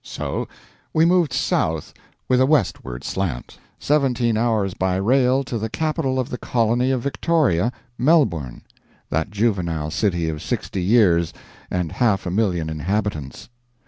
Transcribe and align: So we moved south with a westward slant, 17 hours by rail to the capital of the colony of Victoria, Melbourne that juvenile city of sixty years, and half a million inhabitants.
So 0.03 0.47
we 0.95 1.05
moved 1.05 1.31
south 1.31 1.93
with 2.27 2.41
a 2.41 2.47
westward 2.47 3.03
slant, 3.03 3.59
17 3.77 4.35
hours 4.35 4.73
by 4.73 4.95
rail 4.95 5.43
to 5.43 5.59
the 5.59 5.69
capital 5.69 6.19
of 6.19 6.29
the 6.31 6.39
colony 6.39 6.89
of 6.89 7.03
Victoria, 7.03 7.71
Melbourne 7.99 8.63
that 9.11 9.29
juvenile 9.29 9.91
city 9.91 10.27
of 10.27 10.41
sixty 10.41 10.81
years, 10.81 11.33
and 11.69 11.91
half 11.91 12.25
a 12.25 12.31
million 12.31 12.67
inhabitants. 12.67 13.49